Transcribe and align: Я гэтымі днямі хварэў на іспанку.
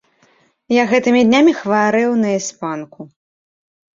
Я 0.75 0.83
гэтымі 0.93 1.21
днямі 1.27 1.53
хварэў 1.59 2.11
на 2.23 2.29
іспанку. 2.39 3.01